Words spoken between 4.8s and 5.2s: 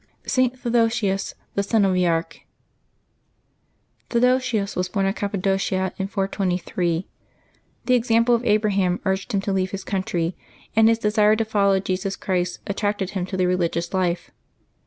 born in